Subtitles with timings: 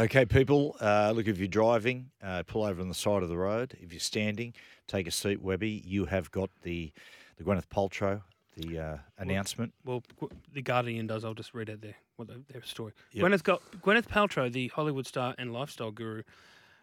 [0.00, 3.36] Okay, people, uh, look, if you're driving, uh, pull over on the side of the
[3.36, 3.76] road.
[3.82, 4.54] If you're standing,
[4.86, 5.82] take a seat, Webby.
[5.84, 6.90] You have got the,
[7.36, 8.22] the Gwyneth Paltrow,
[8.56, 9.74] the uh, announcement.
[9.84, 11.22] Well, Gw- the Guardian does.
[11.22, 12.94] I'll just read out their what the, their story.
[13.12, 13.26] Yep.
[13.26, 16.22] Gwyneth got Gwyneth Paltrow, the Hollywood star and lifestyle guru,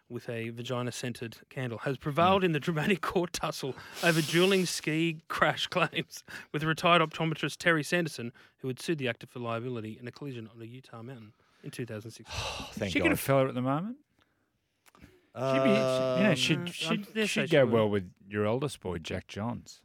[0.08, 5.66] with a vagina-scented candle, has prevailed in the dramatic court tussle over dueling ski crash
[5.66, 10.12] claims with retired optometrist Terry Sanderson, who had sued the actor for liability in a
[10.12, 12.28] collision on a Utah mountain in 2006.
[12.72, 13.06] Thank she God.
[13.06, 13.96] got a fella at the moment.
[14.98, 17.72] She'd be, Uh, yeah, she'd, um, she'd, dare say she'd she go would.
[17.74, 19.80] well with your oldest boy, Jack Johns.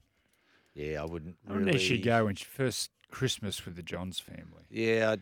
[0.73, 1.65] yeah, I wouldn't I really.
[1.65, 4.63] wonder she'd go when she first Christmas with the Johns family.
[4.69, 5.21] Yeah, I'd-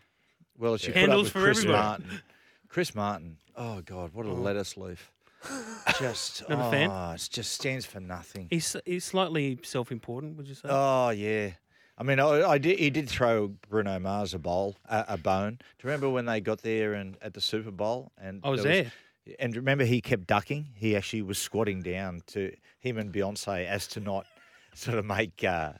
[0.57, 1.83] well, she Candles put for up with Chris everybody.
[1.83, 2.21] Martin.
[2.69, 3.37] Chris Martin.
[3.57, 5.11] Oh God, what a lettuce leaf.
[5.99, 6.89] Just Not a fan?
[6.91, 8.47] oh, it just stands for nothing.
[8.51, 10.69] He's he's slightly self-important, would you say?
[10.69, 11.49] Oh yeah.
[11.97, 12.79] I mean, I, I did.
[12.79, 15.57] He did throw Bruno Mars a bowl, a, a bone.
[15.59, 18.11] Do you remember when they got there and at the Super Bowl?
[18.17, 18.91] And I was there.
[19.39, 20.67] and remember, he kept ducking.
[20.75, 24.25] He actually was squatting down to him and Beyonce as to not
[24.73, 25.73] sort of make uh,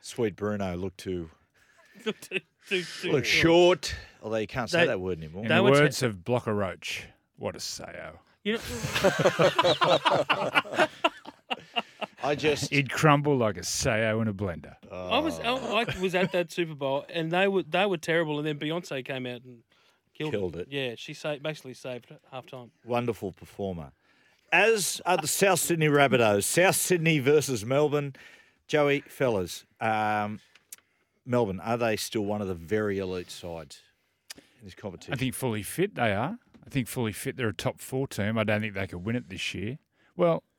[0.00, 1.28] sweet Bruno look too
[2.04, 3.86] Too- too- too look short.
[3.86, 3.94] short.
[4.22, 5.42] Although you can't say They- that word anymore.
[5.42, 7.04] In They the were ta- words of Blocker Roach,
[7.36, 8.12] what a sayo.
[8.44, 8.60] You know,
[12.26, 14.74] I just He'd crumble like a sayo in a blender.
[14.90, 18.38] I was I, I was at that Super Bowl and they were they were terrible,
[18.38, 19.58] and then Beyonce came out and
[20.14, 20.68] killed, Killed it.
[20.70, 22.70] Yeah, she saved, basically saved it half time.
[22.84, 23.92] wonderful performer.
[24.52, 26.44] As are the South Sydney Rabbitohs.
[26.44, 28.14] South Sydney versus Melbourne.
[28.68, 30.40] Joey, fellas, um,
[31.24, 33.80] Melbourne, are they still one of the very elite sides
[34.36, 35.14] in this competition?
[35.14, 36.38] I think fully fit they are.
[36.66, 38.36] I think fully fit they're a top four team.
[38.38, 39.78] I don't think they could win it this year.
[40.16, 40.55] Well, I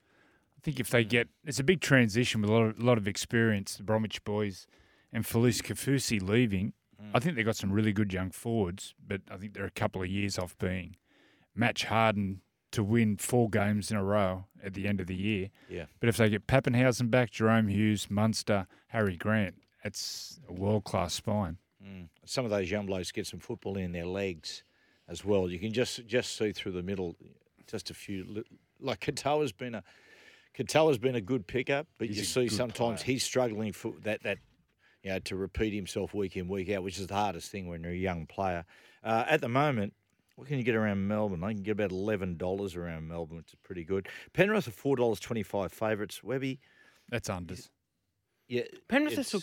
[0.68, 3.78] think if they get it's a big transition with a lot of, lot of experience,
[3.78, 4.68] the Bromwich boys
[5.14, 6.74] and Felise Kaufusi leaving.
[7.00, 7.12] Hmm.
[7.14, 10.02] I think they've got some really good young forwards, but I think they're a couple
[10.02, 10.98] of years off being
[11.56, 12.40] match hardened
[12.72, 15.52] to win four games in a row at the end of the year.
[15.70, 15.86] Yeah.
[16.02, 19.56] But if they get Papenhuyzen back, Jahrome Hughes, Munster, Harry Grant,
[19.86, 21.60] that's a world class spine.
[21.82, 22.04] Hmm.
[22.26, 24.64] Some of those young blokes get some football in their legs
[25.08, 25.50] as well.
[25.50, 27.16] You can just just see through the middle,
[27.68, 28.44] just a few.
[28.82, 29.84] Like Katoa's been a
[30.58, 33.14] Katoa's been a good pickup, but He's you see sometimes player.
[33.14, 34.38] he's struggling for that that
[35.04, 37.84] you know to repeat himself week in week out, which is the hardest thing when
[37.84, 38.66] you're a young player.
[39.04, 39.94] Uh, at the moment,
[40.36, 41.44] what can you get around Melbourne?
[41.44, 44.08] I can get about eleven dollars around Melbourne, which is pretty good.
[44.34, 46.24] Penrith are four dollars twenty five favourites.
[46.24, 46.60] Webby,
[47.10, 47.70] That's unders.
[48.48, 49.42] yeah, Penrith are it's still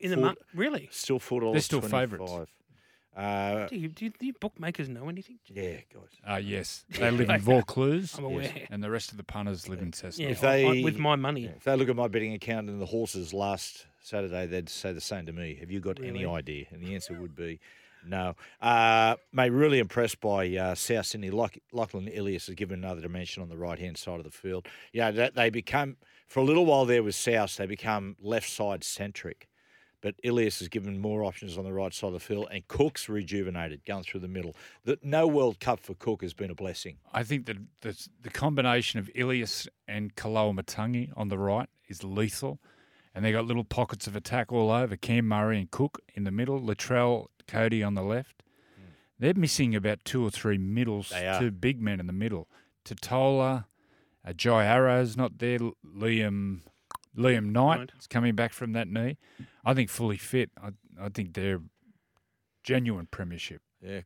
[0.00, 0.38] in the four- month.
[0.54, 0.88] Really?
[0.92, 1.54] still four dollars.
[1.54, 2.50] They're still favourites.
[3.18, 5.38] Uh, Do you, do, you, do you bookmakers know anything?
[5.52, 6.08] yeah, guys.
[6.26, 8.52] Uh, yes, they live in Vaucluse, I'm aware.
[8.70, 10.24] and the rest of the punters live in Cessna.
[10.24, 11.42] Yeah, If I- I- with my money.
[11.42, 14.92] Yeah, if they look at my betting account and the horses last Saturday, they'd say
[14.92, 15.56] the same to me.
[15.58, 16.66] Have you got any idea?
[16.70, 17.58] And the answer would be
[18.06, 18.36] no.
[18.62, 21.30] Uh, mate, really impressed by uh, South Sydney.
[21.30, 24.66] Like Lachlan Ilias has given another dimension on the right hand side of the field.
[24.92, 25.96] Yeah, that they become
[26.28, 29.48] for a little while there with South, they become left side centric.
[30.00, 33.08] But Ilias has given more options on the right side of the field, and Cook's
[33.08, 34.54] rejuvenated, going through the middle.
[34.84, 36.98] The, no World Cup for Cook has been a blessing.
[37.12, 42.60] I think that the, the combination of Ilias and Koloamatangi on the right is lethal,
[43.12, 44.96] and they've got little pockets of attack all over.
[44.96, 48.44] Cam Murray and Cook in the middle, Latrell, Cody on the left.
[49.18, 52.46] They're missing about two or three middles, two big men in the middle.
[52.84, 53.64] Tatola,
[54.24, 55.58] uh, Jai Arrow's not there.
[55.58, 56.60] Liam
[57.16, 57.92] Liam Knight Knight.
[57.98, 59.16] is coming back from that knee.
[59.64, 60.50] I think fully fit.
[60.62, 60.70] I,
[61.00, 61.60] I think they're
[62.64, 63.62] genuine premiership.
[63.80, 64.00] Yeah,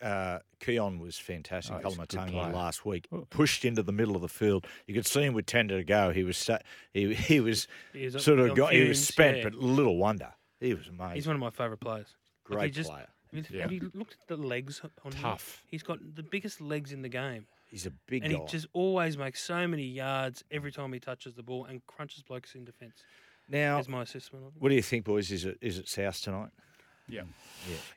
[0.00, 1.74] uh, Keaon was fantastic.
[1.74, 3.26] Oh, he's a good Koloamatangi last week Oh.
[3.28, 4.66] pushed into the middle of the field.
[4.86, 6.12] You could see him with ten to go.
[6.12, 6.60] He was sta-
[6.94, 9.44] he he was He sort of got, he was spent, yeah.
[9.44, 11.14] but little wonder he was amazing.
[11.16, 12.06] He's one of my favourite players.
[12.48, 13.06] Like, he Great just- player.
[13.32, 13.62] Have you, Yeah.
[13.62, 15.22] have you looked at the legs on him?
[15.22, 15.62] Tough.
[15.66, 17.46] He's got the biggest legs in the game.
[17.70, 18.28] He's a big guy.
[18.28, 18.42] and guy.
[18.44, 22.22] he just always makes so many yards every time he touches the ball and crunches
[22.22, 23.04] blokes in defence.
[23.48, 25.30] now, That's my assessment what do you think, boys?
[25.30, 26.50] Is it is it South tonight?
[27.08, 27.22] Yeah.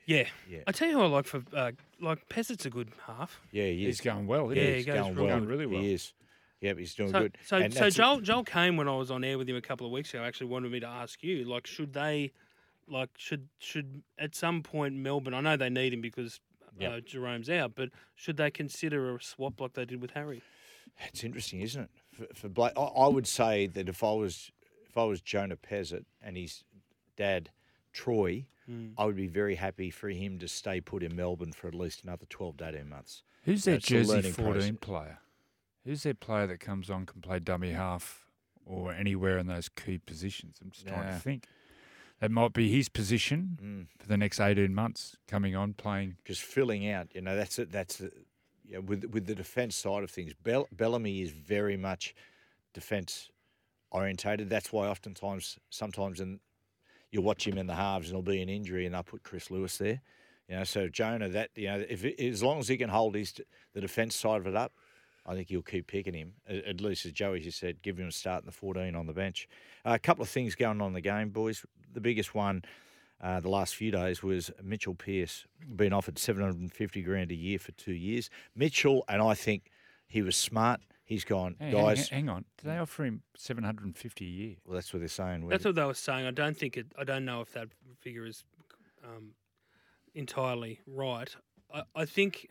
[0.06, 0.24] Yeah.
[0.48, 0.58] Yeah.
[0.66, 3.40] I tell you who I like for uh, like Pezet's a good half.
[3.52, 4.50] Yeah, he He's going well.
[4.50, 4.76] isn't Yeah, he?
[4.78, 5.40] he goes going real well.
[5.40, 5.48] good.
[5.48, 5.80] really well.
[5.80, 6.12] He is.
[6.60, 7.38] Yep, he's doing So, good.
[7.44, 9.60] so, And so that's- Joel Joel came when I was on air with him a
[9.60, 12.32] couple of weeks ago, actually wanted me to ask you, like, should they,
[12.88, 15.34] like, should should at some point Melbourne?
[15.34, 16.40] I know they need him because
[16.78, 16.92] Yep.
[16.92, 17.72] uh, Jerome's out.
[17.74, 20.42] But should they consider a swap like they did with Harry?
[21.08, 21.90] It's interesting, isn't it?
[22.12, 24.50] For, for Blake, I, I would say that if I was
[24.88, 26.64] if I was Jonah Pezet and his
[27.16, 27.50] dad
[27.92, 28.92] Troy, Hmm.
[28.96, 32.02] I would be very happy for him to stay put in Melbourne for at least
[32.02, 33.22] another twelve to eighteen months.
[33.44, 34.72] Who's their That's Jersey 14 process.
[34.80, 35.18] player?
[35.84, 38.24] Who's their player that comes on, can play dummy half
[38.64, 40.60] or anywhere in those key positions?
[40.62, 41.12] I'm just trying Nah.
[41.12, 41.46] to think.
[42.20, 43.86] That might be his position Mm.
[44.00, 46.16] for the next 18 months, coming on, playing.
[46.22, 47.70] Because filling out, you know, that's it.
[47.70, 48.14] That's it.
[48.64, 52.14] Yeah, with with the defence side of things, Bell, Bellamy is very much
[52.72, 53.30] defence
[53.90, 54.48] orientated.
[54.48, 56.40] That's why oftentimes, sometimes, in
[57.10, 59.50] you'll watch him in the halves and there'll be an injury, and they'll put Chris
[59.50, 60.00] Lewis there.
[60.48, 63.34] You know, so Jonah, that you know, if as long as he can hold his
[63.74, 64.72] the defence side of it up,
[65.26, 66.34] I think you'll keep picking him.
[66.48, 69.06] At, at least, as Joey just said, give him a start in the 14 on
[69.06, 69.48] the bench.
[69.84, 71.64] Uh, a couple of things going on in the game, boys.
[71.92, 72.64] The biggest one
[73.20, 77.72] uh, the last few days was Mitchell Pearce being offered 750 grand a year for
[77.72, 78.28] two years.
[78.54, 79.70] Mitchell, and I think
[80.06, 80.80] he was smart.
[81.06, 82.08] He's gone, Hey, guys.
[82.08, 82.44] hang, hang on.
[82.62, 84.56] Do they offer him 750 a year?
[84.64, 85.46] Well, that's what they're saying.
[85.48, 86.26] That's what they were saying.
[86.26, 86.86] I don't think it.
[86.98, 87.68] I don't know if that
[88.00, 88.44] figure is
[89.04, 89.32] um,
[90.14, 91.34] entirely right.
[91.72, 92.48] I, I think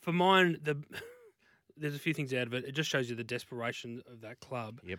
[0.00, 0.76] for mine, the
[1.76, 2.64] there's a few things out of it.
[2.64, 4.80] It just shows you the desperation of that club.
[4.84, 4.98] Yep.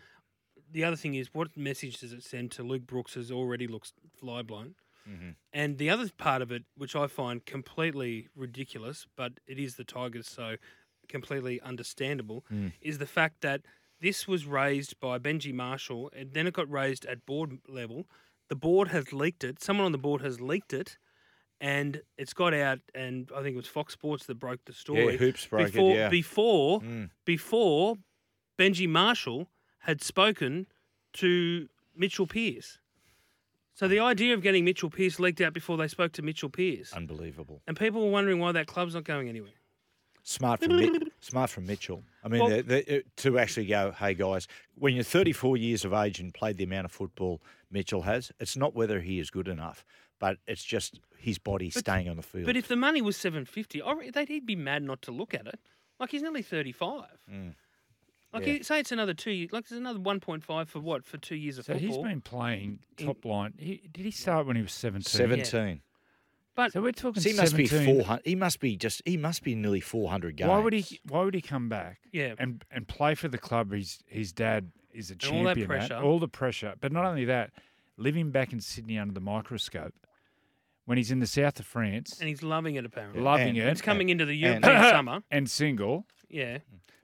[0.71, 3.93] The other thing is, what message does it send to Luke Brooks, who already looks
[4.19, 4.75] fly blown?
[5.09, 5.29] Mm-hmm.
[5.51, 9.83] And the other part of it, which I find completely ridiculous, but it is the
[9.83, 10.55] Tigers, so
[11.07, 12.71] completely understandable, Mm.
[12.81, 13.61] is the fact that
[13.99, 18.07] this was raised by Benji Marshall and then it got raised at board level.
[18.49, 19.61] The board has leaked it.
[19.61, 20.97] Someone on the board has leaked it.
[21.61, 25.05] And it's got out, and I think it was Fox Sports that broke the story.
[25.13, 26.09] Yeah, Hoops broke it, before, yeah.
[26.09, 27.09] Before, Mm.
[27.25, 27.95] before
[28.59, 29.47] Benji Marshall
[29.79, 30.67] had spoken
[31.13, 32.79] to Mitchell Pearce.
[33.75, 36.91] So the idea of getting Mitchell Pearce leaked out before they spoke to Mitchell Pearce,
[36.93, 37.61] Unbelievable.
[37.65, 39.51] and people were wondering why that club's not going anywhere.
[40.25, 42.03] Smart from Mi- smart from Mitchell.
[42.23, 45.83] I mean, Well- they- they- uh, to actually go, hey guys, when you're 34 years
[45.85, 47.41] of age and played the amount of football
[47.71, 49.83] Mitchell has, it's not whether he is good enough,
[50.23, 52.45] but it's just his body staying on the field.
[52.45, 53.81] But if the money was seven fifty,
[54.13, 55.59] they'd he'd be mad not to look at it.
[55.99, 57.09] Like he's nearly thirty five.
[57.27, 58.47] Like Mm.
[58.47, 58.53] Yeah.
[58.53, 59.51] he, say it's another two years.
[59.51, 62.21] Like there's another one point five for what for two years of So he's been
[62.21, 63.53] playing In- top line.
[63.57, 65.03] He, did he start when he was 17?
[65.03, 65.81] 17.
[66.55, 67.95] but So we're talking So he must be 17.
[67.97, 68.21] 400.
[68.25, 69.01] He must be just.
[69.05, 70.47] He must be nearly 400 games.
[70.49, 71.01] Why would he?
[71.05, 71.99] Why would he come back?
[72.13, 72.35] Yeah.
[72.39, 73.73] and and play for the club.
[73.73, 75.63] His his dad is a And all that champion.
[75.63, 75.97] at, pressure.
[76.01, 77.51] all the pressure, but not only that,
[77.97, 79.93] living back in Sydney under the microscope,
[80.85, 83.21] when he's in the south of France, and he's loving it apparently.
[83.21, 85.23] loving And- it, it's coming into the and- European summer.
[85.31, 86.59] and single, Yeah.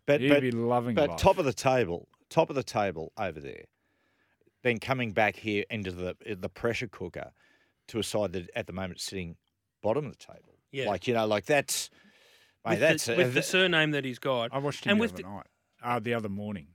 [0.05, 1.19] But he'd but, be loving but life.
[1.19, 3.65] top of the table, top of the table over there.
[4.63, 7.31] Then coming back here into the the pressure cooker
[7.89, 9.35] to a side that at the moment is sitting
[9.81, 10.57] bottom of the table.
[10.71, 10.87] Yeah.
[10.89, 11.89] Like you know, like that's.
[12.65, 14.49] Mate, With, that's the, a- with the surname that he's got.
[14.53, 15.45] I watched him and the with other the- night,
[15.83, 16.67] uh, the other morning,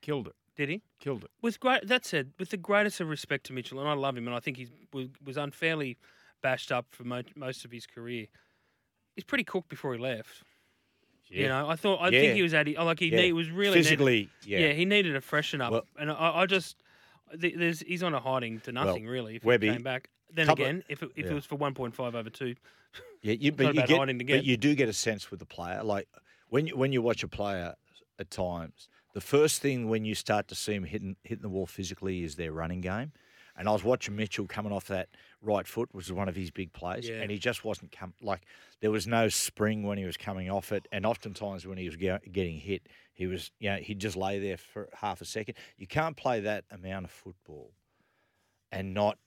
[0.00, 0.82] killed it, Did he?
[1.00, 1.30] killed it.
[1.42, 4.28] With great, that said, with the greatest of respect to Mitchell, and I love him,
[4.28, 5.96] and I think he was, was unfairly
[6.44, 8.26] bashed up for mo- most of his career.
[9.16, 10.42] He's pretty cooked before he left.
[11.28, 12.20] You know, I thought I Yeah.
[12.20, 12.68] think he was at.
[12.68, 14.28] Like he yeah, need, was really physically.
[14.44, 14.72] yeah.
[14.72, 16.76] he needed a freshen up, Well- and I, I just
[17.32, 19.36] there's he's on a hiding to nothing really.
[19.36, 21.32] If Webby, he came back, then couple again, if it, if yeah.
[21.32, 22.54] it was for one point five over two,
[23.22, 25.82] Yeah, you, but you get, but you do get a sense with the player.
[25.82, 26.06] Like
[26.50, 27.74] when you, when you watch a player
[28.18, 31.66] at times, the first thing when you start to see him hitting hitting the wall
[31.66, 33.12] physically is their running game.
[33.56, 35.08] And I was watching Mitchell coming off that
[35.40, 37.20] right foot, which was one of his big plays, Yeah.
[37.20, 38.42] and he just wasn't come like
[38.80, 41.96] there was no spring when he was coming off it, and oftentimes when he was
[41.96, 45.54] go, getting hit, he was you know he'd just lay there for half a second.
[45.76, 47.72] You can't play that amount of football
[48.72, 49.18] and not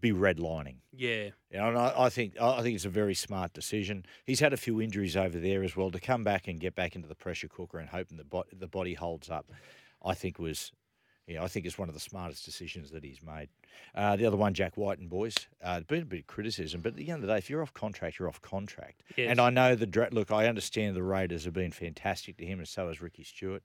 [0.00, 0.76] be redlining.
[0.92, 4.04] yeah, You know, and I, I think I I think it's a very smart decision.
[4.24, 5.90] He's had a few injuries over there as well.
[5.90, 8.66] To come back and get back into the pressure cooker and hoping the bo- the
[8.68, 9.50] body holds up,
[10.02, 10.72] I think was,
[11.30, 13.48] yeah, I think it's one of the smartest decisions that he's made.
[13.94, 16.90] Uh, the other one, Jack Wighton and boys, uh, been a bit of criticism, but
[16.90, 19.04] at the end of the day, if you're off contract, you're off contract.
[19.16, 19.30] Yes.
[19.30, 20.32] And I know the dra- look.
[20.32, 23.62] I understand the Raiders have been fantastic to him, and so has Ricky Stuart.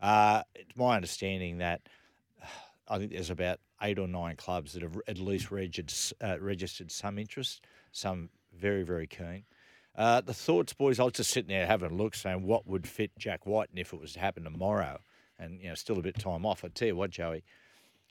[0.00, 1.82] Uh, it's my understanding that
[2.88, 6.90] I think there's about eight or nine clubs that have at least registered, uh, registered
[6.90, 9.44] some interest, some very, very keen.
[9.96, 12.88] Uh, the thoughts, boys, I was just sitting there having a look, saying what would
[12.88, 14.98] fit Jack Wighton, and if it was to happen tomorrow,
[15.38, 16.64] and you know, still a bit of time off.
[16.64, 17.44] I tell you what, Joey,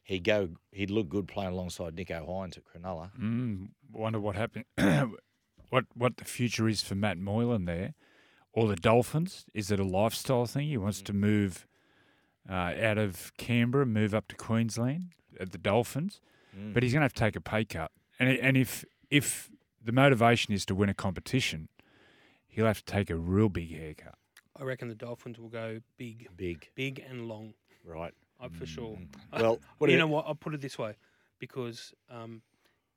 [0.03, 3.11] he'd go, he'd look good playing alongside Nicho Hynes at Cronulla.
[3.19, 4.65] Mm, wonder what happened.
[5.69, 7.93] what what the future is for Matt Moylan there,
[8.51, 9.45] or the Dolphins?
[9.53, 10.67] Is it a lifestyle thing?
[10.67, 11.65] He wants to move
[12.49, 16.19] uh, out of Canberra, move up to Queensland at the Dolphins,
[16.55, 16.71] Mm.
[16.71, 17.89] but he's going to have to take a pay cut.
[18.19, 19.49] And and if if
[19.83, 21.67] the motivation is to win a competition,
[22.47, 24.13] he'll have to take a real big haircut.
[24.59, 28.13] I reckon the Dolphins will go big, Big, big and long, right?
[28.39, 28.97] uh, for sure.
[29.33, 30.25] Well, what you do know what?
[30.27, 30.95] I'll put it this way,
[31.39, 32.41] because um,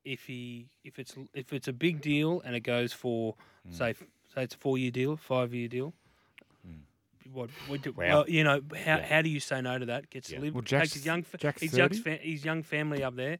[0.04, 3.34] if he if it's if it's a big deal and it goes for
[3.66, 3.72] Hmm.
[3.72, 3.94] say
[4.34, 5.94] say it's a four year deal, five year deal.
[7.32, 8.04] What, what do, Wow.
[8.08, 9.06] well, you know, how, Yeah.
[9.06, 10.10] how do you say no to that?
[10.10, 10.38] Gets Yeah.
[10.38, 13.38] to live, Well, takes his young, Jack's his young, fa- his young family up there,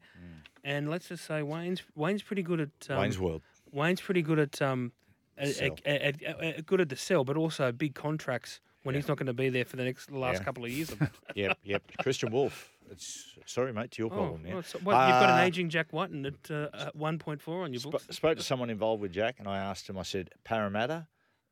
[0.61, 3.43] and let's just say Wayne's Wayne's pretty good at um, Wayne's World.
[3.71, 4.91] Wayne's pretty good at um,
[5.37, 5.75] at, Sell.
[5.85, 9.17] at, at, at- at- good at the sell, but also big contracts when he's not
[9.17, 10.43] going to be there for the next last Yeah.
[10.43, 10.93] couple of years.
[11.35, 11.83] Yep, yep.
[12.01, 12.71] Kristian Woolf.
[12.89, 13.85] It's sorry, mate.
[13.85, 14.53] It's your oh, problem now.
[14.53, 17.41] well, so what, you've got Uh, an aging Jack Wighton at uh, at one point
[17.41, 18.07] four on your Sp- books.
[18.15, 19.97] spoke to someone involved with Jack, and I asked him.
[19.97, 21.05] I said Parramatta,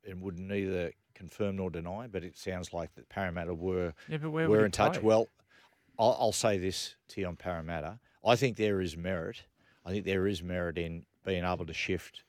[0.08, 4.64] and would neither confirm nor deny, but it sounds like that Parramatta were Yeah, were
[4.64, 4.94] in touch.
[4.94, 5.02] play?
[5.02, 5.28] Well,
[5.98, 7.98] I'll, I'll say this to you on Parramatta.
[8.24, 9.44] I think there is merit.
[9.84, 12.22] I think there is merit in being able to shift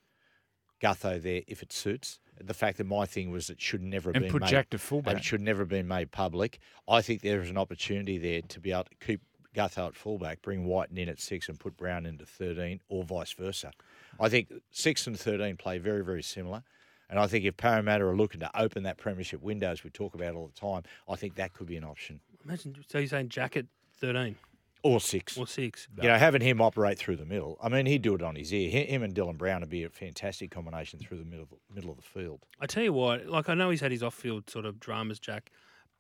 [0.81, 2.19] Gutho there if it suits.
[2.39, 4.69] The fact that my thing was it should never have and been put made, Jack
[4.69, 5.17] to fullback.
[5.17, 6.59] it should never have been made public.
[6.87, 9.21] I think there is an opportunity there to be able to keep
[9.55, 13.33] Gutho at fullback, bring Wighton in at six, and put Brown into thirteen, or vice
[13.33, 13.71] versa.
[14.19, 16.63] I think six and thirteen play very, very similar.
[17.09, 20.13] And I think if Parramatta are looking to open that premiership window, as we talk
[20.13, 22.19] about all the time, I think that could be an option.
[22.43, 23.65] Imagine, so you're saying Jack at
[23.99, 24.35] thirteen
[24.83, 25.37] Or six.
[25.37, 25.87] or six?
[26.01, 27.57] You know, having him operate through the middle.
[27.61, 28.69] I mean, he'd do it on his ear.
[28.69, 31.91] Him and Dylan Brown would be a fantastic combination through the middle of the, middle
[31.91, 32.45] of the field.
[32.59, 35.51] I tell you what, like I know he's had his off-field sort of dramas, Jack,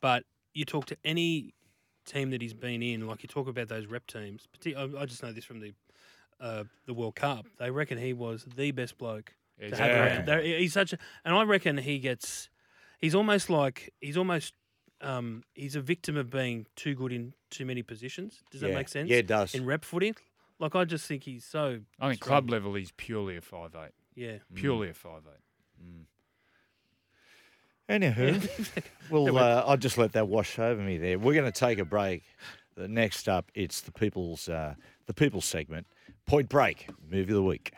[0.01, 1.53] but you talk to any
[2.05, 4.47] team that he's been in, like you talk about those rep teams.
[4.55, 5.73] partic- I I just know this from the
[6.39, 7.45] uh, the World Cup.
[7.59, 9.33] They reckon he was the best bloke.
[9.59, 10.43] Yeah, to he's have around.
[10.45, 12.49] He's such a, and I reckon he gets.
[12.99, 14.53] He's almost like he's almost.
[14.99, 18.43] Um, he's a victim of being too good in too many positions.
[18.51, 18.75] Does that Yeah.
[18.75, 19.09] make sense?
[19.09, 19.53] Yeah, it does.
[19.55, 20.13] In rep footy,
[20.59, 21.81] like I just think he's so.
[21.99, 22.41] I think strong.
[22.41, 23.91] club level, he's purely a five eight.
[24.15, 24.37] Yeah.
[24.55, 25.41] Purely a five eight.
[27.89, 31.17] Anywho, well, uh, I'll just let that wash over me there.
[31.17, 32.23] We're going to take a break.
[32.75, 34.75] The next up, it's the people's uh,
[35.05, 35.87] the people's segment.
[36.25, 37.71] Point break, movie of the week.